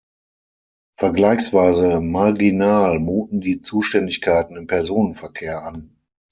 [0.97, 5.95] Vergleichsweise marginal muten die Zuständigkeiten im Personenverkehr an.